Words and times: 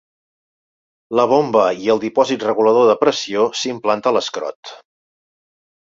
La 1.19 1.25
bomba 1.33 1.61
i 1.83 1.91
el 1.95 2.01
dipòsit 2.05 2.45
regulador 2.49 2.89
de 2.93 2.97
pressió 3.05 3.47
s'implanta 3.61 4.11
a 4.13 4.17
l'escrot. 4.19 4.77